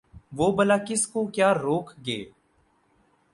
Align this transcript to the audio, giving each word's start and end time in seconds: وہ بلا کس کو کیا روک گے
وہ 0.37 0.51
بلا 0.51 0.77
کس 0.87 1.05
کو 1.07 1.25
کیا 1.27 1.53
روک 1.53 1.91
گے 2.05 2.23